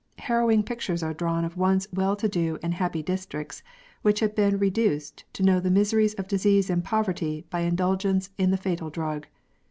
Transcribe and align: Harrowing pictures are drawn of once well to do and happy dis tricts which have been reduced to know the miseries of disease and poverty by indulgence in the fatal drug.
Harrowing 0.17 0.63
pictures 0.63 1.03
are 1.03 1.13
drawn 1.13 1.45
of 1.45 1.55
once 1.57 1.85
well 1.93 2.15
to 2.15 2.27
do 2.27 2.57
and 2.63 2.73
happy 2.73 3.03
dis 3.03 3.23
tricts 3.27 3.61
which 4.01 4.19
have 4.19 4.33
been 4.35 4.57
reduced 4.57 5.25
to 5.31 5.43
know 5.43 5.59
the 5.59 5.69
miseries 5.69 6.15
of 6.15 6.27
disease 6.27 6.71
and 6.71 6.83
poverty 6.83 7.45
by 7.51 7.59
indulgence 7.59 8.31
in 8.39 8.49
the 8.49 8.57
fatal 8.57 8.89
drug. 8.89 9.27